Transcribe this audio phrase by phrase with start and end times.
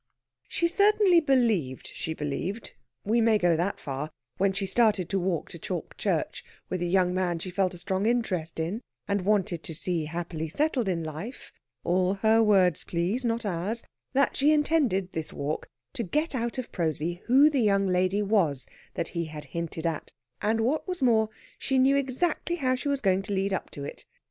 [0.47, 2.73] She certainly believed she believed
[3.05, 6.85] we may go that far when she started to walk to Chalke Church with a
[6.87, 11.03] young man she felt a strong interest in, and wanted to see happily settled in
[11.03, 11.51] life
[11.83, 13.83] (all her words, please, not ours)
[14.13, 18.67] that she intended, this walk, to get out of Prosy who the young lady was
[18.95, 20.11] that he had hinted at,
[20.41, 21.29] and, what was more,
[21.59, 24.05] she knew exactly how she was going to lead up to it.